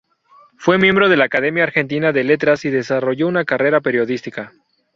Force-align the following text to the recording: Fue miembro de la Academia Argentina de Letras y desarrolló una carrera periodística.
Fue 0.57 0.79
miembro 0.79 1.09
de 1.09 1.15
la 1.15 1.25
Academia 1.25 1.61
Argentina 1.61 2.11
de 2.11 2.23
Letras 2.23 2.65
y 2.65 2.71
desarrolló 2.71 3.27
una 3.27 3.45
carrera 3.45 3.81
periodística. 3.81 4.51